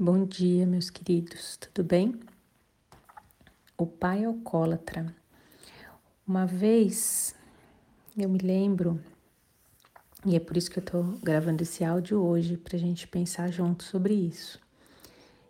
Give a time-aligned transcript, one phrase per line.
[0.00, 2.14] Bom dia, meus queridos, tudo bem?
[3.76, 5.12] O pai alcoólatra.
[6.24, 7.34] Uma vez
[8.16, 9.00] eu me lembro,
[10.24, 13.82] e é por isso que eu tô gravando esse áudio hoje, pra gente pensar junto
[13.82, 14.60] sobre isso.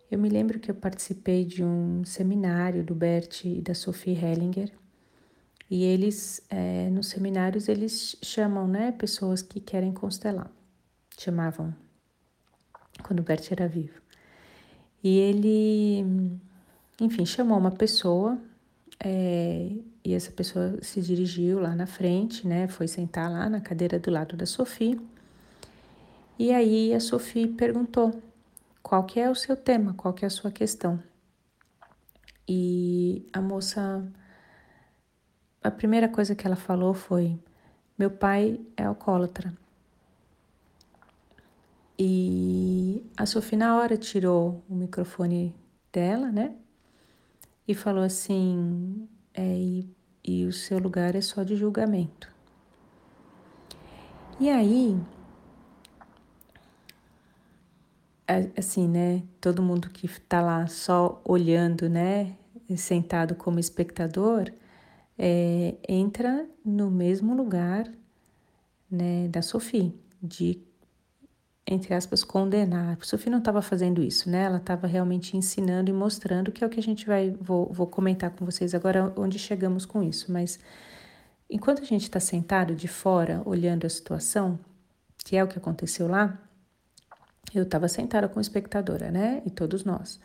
[0.09, 4.71] Eu me lembro que eu participei de um seminário do Bert e da Sophie Hellinger,
[5.69, 10.51] e eles, é, nos seminários, eles chamam, né, pessoas que querem constelar.
[11.19, 11.71] Chamavam,
[13.03, 14.08] quando o Bert era vivo.
[15.03, 16.05] E ele,
[16.99, 18.37] enfim, chamou uma pessoa
[19.03, 19.71] é,
[20.03, 22.67] e essa pessoa se dirigiu lá na frente, né?
[22.67, 24.99] Foi sentar lá na cadeira do lado da Sophie.
[26.37, 28.21] E aí a Sophie perguntou
[28.81, 31.01] qual que é o seu tema, qual que é a sua questão.
[32.47, 34.03] E a moça,
[35.63, 37.39] a primeira coisa que ela falou foi:
[37.97, 39.53] meu pai é alcoólatra.
[42.01, 45.53] E a Sofia na hora tirou o microfone
[45.91, 46.55] dela, né?
[47.67, 52.31] E falou assim: é, e, e o seu lugar é só de julgamento.
[54.39, 54.97] E aí,
[58.57, 59.21] assim, né?
[59.41, 62.37] Todo mundo que tá lá só olhando, né?
[62.77, 64.49] Sentado como espectador,
[65.17, 67.91] é, entra no mesmo lugar,
[68.89, 69.27] né?
[69.27, 70.68] Da Sofia, de
[71.71, 72.97] entre aspas, condenar.
[72.99, 74.45] A Sofia não estava fazendo isso, né?
[74.45, 77.85] Ela estava realmente ensinando e mostrando, que é o que a gente vai, vou, vou
[77.85, 80.31] comentar com vocês agora onde chegamos com isso.
[80.31, 80.59] Mas
[81.47, 84.59] enquanto a gente está sentado de fora, olhando a situação,
[85.19, 86.39] que é o que aconteceu lá,
[87.53, 89.43] eu estava sentada como espectadora, né?
[89.45, 90.19] E todos nós.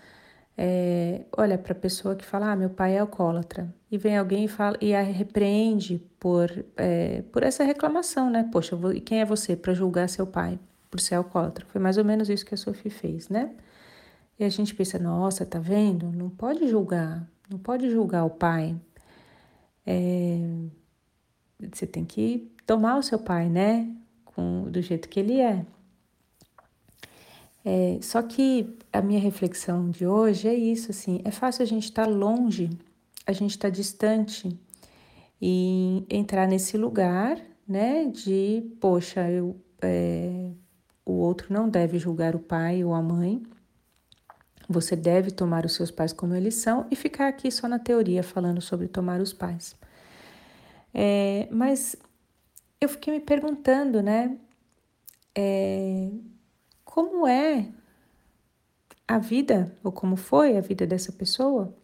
[0.57, 4.45] É, olha para a pessoa que fala, ah, meu pai é alcoólatra, e vem alguém
[4.45, 8.49] e fala e a repreende por, é, por essa reclamação, né?
[8.51, 10.59] Poxa, vou, quem é você para julgar seu pai?
[10.95, 11.67] Por ser alcoólatra.
[11.71, 13.51] Foi mais ou menos isso que a Sophie fez, né?
[14.39, 16.13] E a gente pensa, nossa, tá vendo?
[16.13, 18.81] Não pode julgar, não pode julgar o pai.
[19.85, 20.39] É,
[21.59, 23.93] você tem que tomar o seu pai, né?
[24.25, 25.67] Com, do jeito que ele é.
[27.65, 27.99] é.
[28.01, 32.05] Só que a minha reflexão de hoje é isso, assim, é fácil a gente estar
[32.05, 32.71] tá longe,
[33.27, 34.57] a gente estar tá distante
[35.43, 38.07] e entrar nesse lugar, né?
[38.07, 40.53] De, poxa, eu é,
[41.25, 43.43] outro não deve julgar o pai ou a mãe.
[44.69, 48.23] Você deve tomar os seus pais como eles são e ficar aqui só na teoria
[48.23, 49.77] falando sobre tomar os pais.
[50.93, 51.97] É, mas
[52.81, 54.39] eu fiquei me perguntando, né?
[55.35, 56.11] É,
[56.85, 57.69] como é
[59.07, 61.75] a vida, ou como foi a vida dessa pessoa,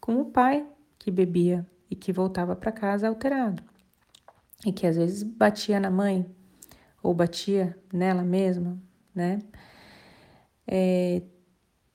[0.00, 0.66] com o pai
[0.98, 3.62] que bebia e que voltava para casa alterado
[4.64, 6.26] e que às vezes batia na mãe,
[7.02, 8.78] ou batia nela mesma,
[9.14, 9.40] né?
[10.66, 11.22] É,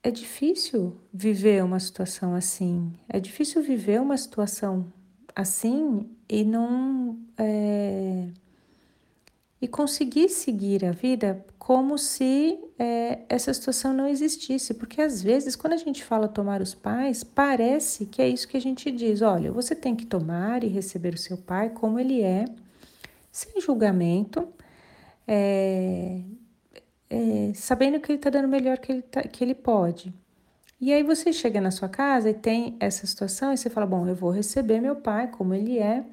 [0.02, 2.92] é difícil viver uma situação assim.
[3.08, 4.92] É difícil viver uma situação
[5.36, 8.28] assim e não é,
[9.62, 15.56] e conseguir seguir a vida como se é, essa situação não existisse, porque às vezes
[15.56, 19.22] quando a gente fala tomar os pais parece que é isso que a gente diz.
[19.22, 22.46] Olha, você tem que tomar e receber o seu pai como ele é,
[23.32, 24.48] sem julgamento
[25.28, 26.22] é,
[27.10, 30.14] é, sabendo que ele está dando o melhor que ele, tá, que ele pode.
[30.80, 34.08] E aí você chega na sua casa e tem essa situação e você fala: Bom,
[34.08, 36.04] eu vou receber meu pai como ele é,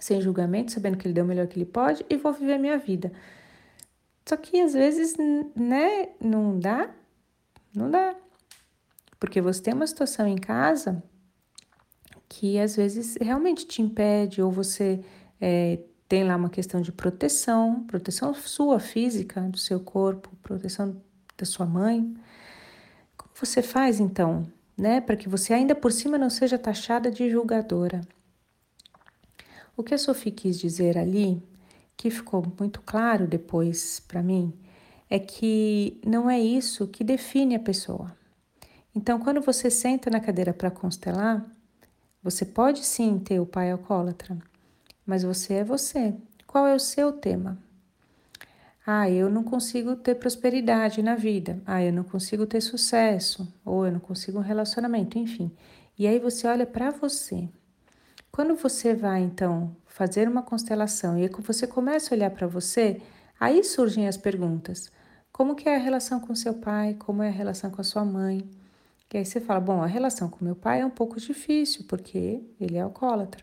[0.00, 2.58] sem julgamento, sabendo que ele deu o melhor que ele pode e vou viver a
[2.58, 3.12] minha vida.
[4.28, 5.14] Só que às vezes,
[5.54, 6.90] né, não dá,
[7.74, 8.16] não dá.
[9.20, 11.02] Porque você tem uma situação em casa
[12.28, 15.00] que às vezes realmente te impede, ou você
[15.40, 15.78] é,
[16.08, 21.00] tem lá uma questão de proteção, proteção sua física, do seu corpo, proteção
[21.36, 22.14] da sua mãe.
[23.16, 24.46] Como você faz então,
[24.76, 28.00] né, para que você ainda por cima não seja taxada de julgadora?
[29.76, 31.42] O que a Sophie quis dizer ali,
[31.96, 34.52] que ficou muito claro depois para mim,
[35.10, 38.16] é que não é isso que define a pessoa.
[38.94, 41.44] Então, quando você senta na cadeira para constelar,
[42.22, 44.38] você pode sim ter o pai alcoólatra,
[45.06, 46.14] mas você é você.
[46.46, 47.58] Qual é o seu tema?
[48.86, 51.60] Ah, eu não consigo ter prosperidade na vida.
[51.66, 53.46] Ah, eu não consigo ter sucesso.
[53.64, 55.50] Ou eu não consigo um relacionamento, enfim.
[55.98, 57.48] E aí você olha para você.
[58.30, 63.00] Quando você vai, então, fazer uma constelação e você começa a olhar para você,
[63.40, 64.92] aí surgem as perguntas.
[65.32, 66.94] Como que é a relação com seu pai?
[66.98, 68.48] Como é a relação com a sua mãe?
[69.12, 72.42] E aí você fala, bom, a relação com meu pai é um pouco difícil, porque
[72.60, 73.42] ele é alcoólatra.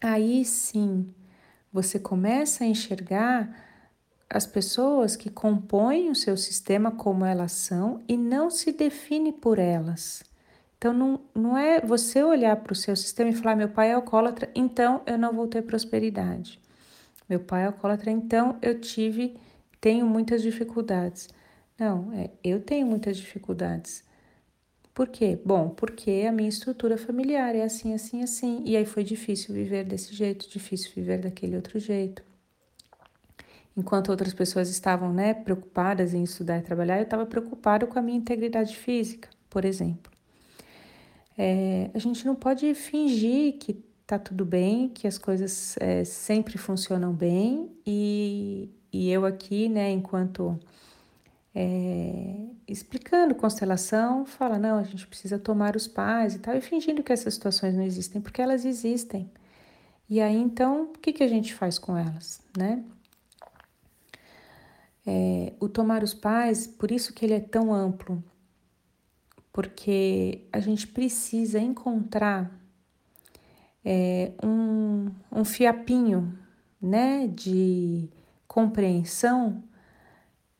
[0.00, 1.12] Aí sim,
[1.72, 3.64] você começa a enxergar
[4.28, 9.58] as pessoas que compõem o seu sistema como elas são e não se define por
[9.58, 10.22] elas.
[10.76, 13.94] Então, não, não é você olhar para o seu sistema e falar: meu pai é
[13.94, 16.60] alcoólatra, então eu não vou ter prosperidade.
[17.28, 19.36] Meu pai é alcoólatra, então eu tive,
[19.80, 21.28] tenho muitas dificuldades.
[21.78, 24.04] Não, é, eu tenho muitas dificuldades.
[24.96, 25.38] Por quê?
[25.44, 28.62] Bom, porque a minha estrutura familiar é assim, assim, assim.
[28.64, 32.22] E aí foi difícil viver desse jeito, difícil viver daquele outro jeito.
[33.76, 38.02] Enquanto outras pessoas estavam né, preocupadas em estudar e trabalhar, eu estava preocupado com a
[38.02, 40.10] minha integridade física, por exemplo.
[41.36, 43.74] É, a gente não pode fingir que
[44.06, 49.90] tá tudo bem, que as coisas é, sempre funcionam bem e, e eu aqui, né,
[49.90, 50.58] enquanto
[51.58, 52.34] é,
[52.68, 57.10] explicando constelação, fala: não, a gente precisa tomar os pais e tal, e fingindo que
[57.10, 59.30] essas situações não existem, porque elas existem.
[60.08, 62.84] E aí, então, o que, que a gente faz com elas, né?
[65.06, 68.22] É, o tomar os pais, por isso que ele é tão amplo,
[69.50, 72.50] porque a gente precisa encontrar
[73.82, 76.36] é, um, um fiapinho,
[76.82, 78.10] né, de
[78.46, 79.62] compreensão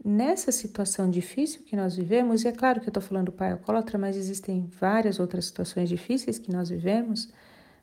[0.06, 3.50] nessa situação difícil que nós vivemos, e é claro que eu estou falando do pai
[3.50, 7.28] alcoólatra, mas existem várias outras situações difíceis que nós vivemos,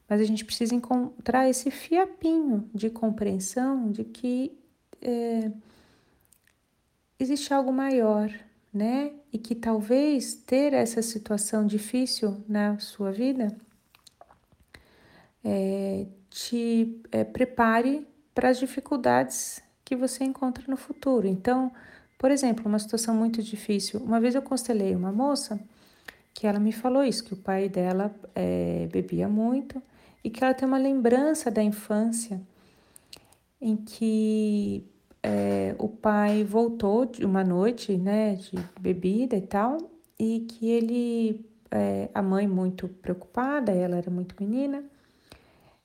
[0.07, 4.57] mas a gente precisa encontrar esse fiapinho de compreensão de que
[5.01, 5.51] é,
[7.19, 8.31] existe algo maior,
[8.73, 9.11] né?
[9.31, 13.53] E que talvez ter essa situação difícil na sua vida
[15.43, 21.27] é, te é, prepare para as dificuldades que você encontra no futuro.
[21.27, 21.71] Então,
[22.17, 23.99] por exemplo, uma situação muito difícil.
[23.99, 25.59] Uma vez eu constelei uma moça
[26.33, 29.81] que ela me falou isso, que o pai dela é, bebia muito
[30.23, 32.41] e que ela tem uma lembrança da infância
[33.61, 34.85] em que
[35.21, 39.77] é, o pai voltou de uma noite, né, de bebida e tal,
[40.19, 44.83] e que ele, é, a mãe muito preocupada, ela era muito menina,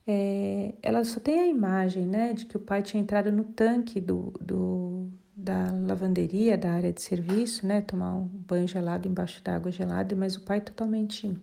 [0.05, 4.01] é, ela só tem a imagem, né, de que o pai tinha entrado no tanque
[4.01, 5.07] do, do
[5.39, 7.81] da lavanderia, da área de serviço, né?
[7.81, 11.35] Tomar um banho gelado embaixo da água gelada, mas o pai totalmente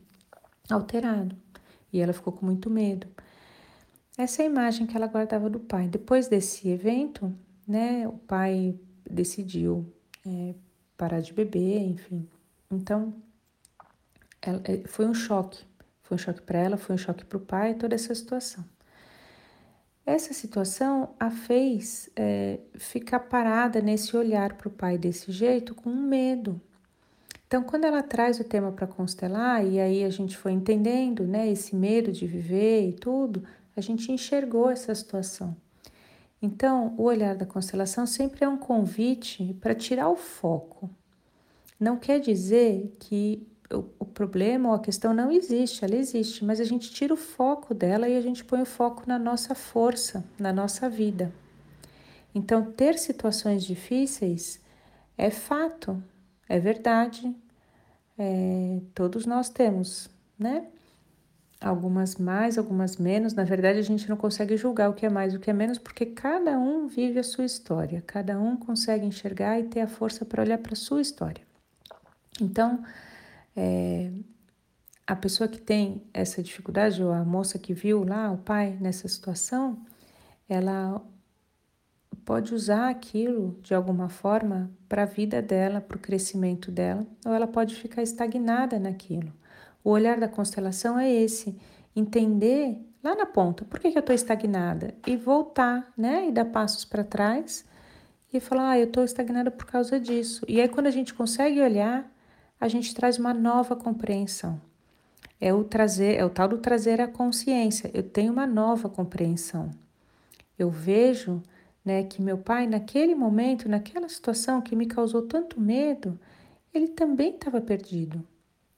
[0.70, 1.34] alterado.
[1.92, 3.06] E ela ficou com muito medo.
[4.18, 5.88] Essa é a imagem que ela guardava do pai.
[5.88, 7.34] Depois desse evento,
[7.66, 8.06] né?
[8.06, 8.78] O pai
[9.10, 9.90] decidiu
[10.26, 10.54] é,
[10.96, 12.28] parar de beber, enfim.
[12.70, 13.14] Então,
[14.42, 15.64] ela, é, foi um choque.
[16.02, 18.64] Foi um choque para ela, foi um choque para o pai, toda essa situação.
[20.06, 25.90] Essa situação a fez é, ficar parada nesse olhar para o pai desse jeito, com
[25.90, 26.60] medo.
[27.48, 31.50] Então, quando ela traz o tema para constelar, e aí a gente foi entendendo né,
[31.50, 33.42] esse medo de viver e tudo,
[33.76, 35.56] a gente enxergou essa situação.
[36.40, 40.88] Então, o olhar da constelação sempre é um convite para tirar o foco.
[41.80, 46.64] Não quer dizer que o, problema ou a questão não existe, ela existe, mas a
[46.64, 50.52] gente tira o foco dela e a gente põe o foco na nossa força, na
[50.52, 51.32] nossa vida.
[52.34, 54.60] Então, ter situações difíceis
[55.16, 56.02] é fato,
[56.48, 57.34] é verdade,
[58.18, 60.08] é, todos nós temos,
[60.38, 60.66] né?
[61.58, 63.32] Algumas mais, algumas menos.
[63.32, 65.78] Na verdade, a gente não consegue julgar o que é mais, o que é menos,
[65.78, 70.24] porque cada um vive a sua história, cada um consegue enxergar e ter a força
[70.24, 71.42] para olhar para a sua história.
[72.40, 72.82] Então,
[73.56, 74.10] é,
[75.06, 79.08] a pessoa que tem essa dificuldade, ou a moça que viu lá o pai nessa
[79.08, 79.78] situação,
[80.48, 81.00] ela
[82.24, 87.32] pode usar aquilo de alguma forma para a vida dela, para o crescimento dela, ou
[87.32, 89.32] ela pode ficar estagnada naquilo.
[89.82, 91.56] O olhar da constelação é esse,
[91.94, 94.92] entender lá na ponta, por que, que eu estou estagnada?
[95.06, 96.28] E voltar, né?
[96.28, 97.64] E dar passos para trás
[98.32, 100.44] e falar, ah, eu estou estagnada por causa disso.
[100.48, 102.10] E aí, quando a gente consegue olhar
[102.60, 104.60] a gente traz uma nova compreensão.
[105.40, 107.90] É o trazer, é o tal do trazer a consciência.
[107.92, 109.70] Eu tenho uma nova compreensão.
[110.58, 111.42] Eu vejo,
[111.84, 116.18] né, que meu pai naquele momento, naquela situação que me causou tanto medo,
[116.72, 118.26] ele também estava perdido.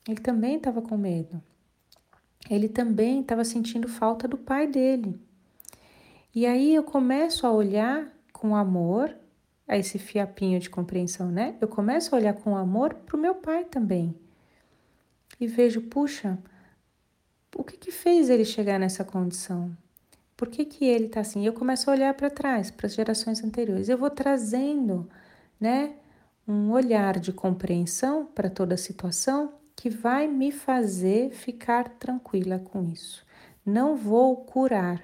[0.08, 1.40] Ele também estava com medo.
[2.50, 5.20] Ele também estava sentindo falta do pai dele.
[6.34, 9.14] E aí eu começo a olhar com amor
[9.68, 11.54] a esse fiapinho de compreensão, né?
[11.60, 14.14] Eu começo a olhar com amor para o meu pai também.
[15.38, 16.38] E vejo, puxa,
[17.54, 19.70] o que que fez ele chegar nessa condição?
[20.36, 21.44] Por que que ele está assim?
[21.44, 23.88] Eu começo a olhar para trás, para as gerações anteriores.
[23.88, 25.08] Eu vou trazendo,
[25.60, 25.94] né,
[26.46, 32.84] um olhar de compreensão para toda a situação que vai me fazer ficar tranquila com
[32.84, 33.24] isso.
[33.64, 35.02] Não vou curar,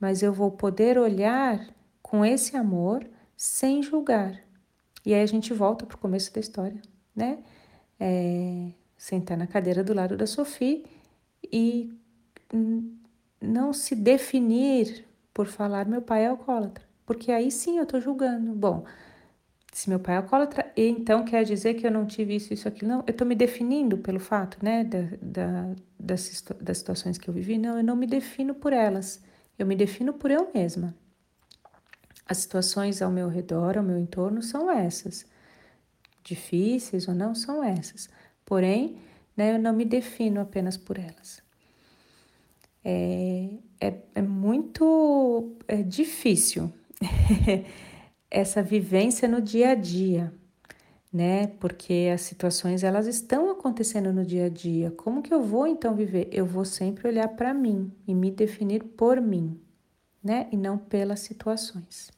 [0.00, 1.60] mas eu vou poder olhar
[2.02, 4.40] com esse amor sem julgar.
[5.04, 6.80] E aí a gente volta para o começo da história,
[7.14, 7.38] né?
[8.00, 10.84] É, sentar na cadeira do lado da Sophie
[11.52, 11.92] e
[13.40, 18.52] não se definir por falar meu pai é alcoólatra, porque aí sim eu estou julgando.
[18.52, 18.84] Bom,
[19.72, 22.92] se meu pai é alcoólatra, então quer dizer que eu não tive isso, isso, aquilo.
[22.92, 27.34] Não, eu estou me definindo pelo fato, né, da, da, das, das situações que eu
[27.34, 27.58] vivi.
[27.58, 29.20] Não, eu não me defino por elas,
[29.58, 30.94] eu me defino por eu mesma.
[32.26, 35.26] As situações ao meu redor, ao meu entorno, são essas.
[36.22, 38.08] Difíceis ou não, são essas.
[38.46, 38.98] Porém,
[39.36, 41.42] né, eu não me defino apenas por elas.
[42.82, 43.48] É,
[43.80, 46.72] é, é muito é difícil
[48.30, 50.32] essa vivência no dia a dia,
[51.12, 51.46] né?
[51.60, 54.90] Porque as situações elas estão acontecendo no dia a dia.
[54.90, 56.28] Como que eu vou então viver?
[56.32, 59.60] Eu vou sempre olhar para mim e me definir por mim,
[60.22, 60.48] né?
[60.52, 62.13] E não pelas situações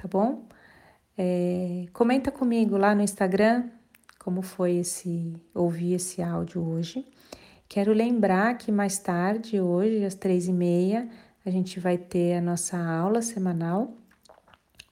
[0.00, 0.46] tá bom?
[1.16, 3.68] É, comenta comigo lá no Instagram
[4.18, 7.06] como foi esse ouvir esse áudio hoje.
[7.68, 11.08] Quero lembrar que mais tarde, hoje, às três e meia,
[11.44, 13.94] a gente vai ter a nossa aula semanal.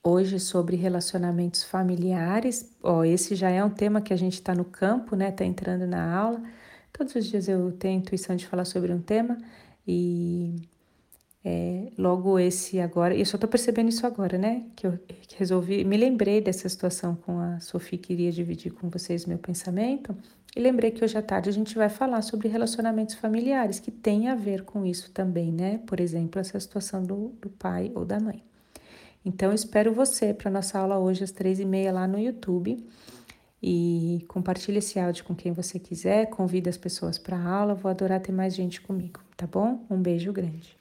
[0.02, 2.74] Hoje sobre relacionamentos familiares.
[2.82, 5.30] Ó, esse já é um tema que a gente está no campo, né?
[5.30, 6.42] Tá entrando na aula.
[6.92, 9.36] Todos os dias eu tenho a intuição de falar sobre um tema
[9.86, 10.68] e
[11.44, 14.64] é, logo esse agora, e eu só tô percebendo isso agora, né?
[14.74, 19.24] Que eu que resolvi, me lembrei dessa situação com a Sofia, queria dividir com vocês
[19.24, 20.16] meu pensamento,
[20.56, 24.28] e lembrei que hoje à tarde a gente vai falar sobre relacionamentos familiares, que tem
[24.28, 25.78] a ver com isso também, né?
[25.86, 28.42] Por exemplo, essa situação do, do pai ou da mãe.
[29.24, 32.82] Então, espero você para nossa aula hoje às três e meia lá no YouTube.
[33.62, 37.74] E compartilhe esse áudio com quem você quiser, convida as pessoas para a aula.
[37.74, 39.84] Vou adorar ter mais gente comigo, tá bom?
[39.90, 40.77] Um beijo grande.